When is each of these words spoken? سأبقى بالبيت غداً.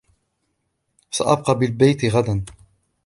سأبقى 1.11 1.53
بالبيت 1.55 2.05
غداً. 2.05 2.45